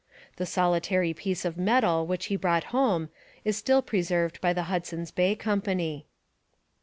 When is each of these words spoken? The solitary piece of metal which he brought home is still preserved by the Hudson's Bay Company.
The 0.37 0.47
solitary 0.47 1.13
piece 1.13 1.45
of 1.45 1.57
metal 1.59 2.07
which 2.07 2.25
he 2.25 2.35
brought 2.35 2.63
home 2.73 3.09
is 3.45 3.55
still 3.55 3.83
preserved 3.83 4.41
by 4.41 4.51
the 4.51 4.63
Hudson's 4.63 5.11
Bay 5.11 5.35
Company. 5.35 6.07